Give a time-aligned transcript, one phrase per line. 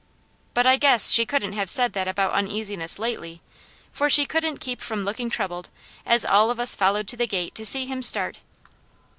[0.55, 3.39] But I guess she couldn't have said that about uneasiness lately,
[3.93, 5.69] for she couldn't keep from looking troubled
[6.07, 8.39] as all of us followed to the gate to see him start.